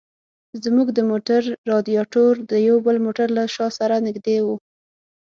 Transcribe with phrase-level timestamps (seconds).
[0.63, 4.47] زموږ د موټر رادیاټور د یو بل موټر له شا سره نږدې و.